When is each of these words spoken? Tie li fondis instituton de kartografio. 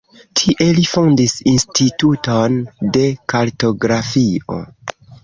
Tie 0.39 0.65
li 0.77 0.85
fondis 0.91 1.35
instituton 1.51 2.57
de 2.97 3.05
kartografio. 3.35 4.59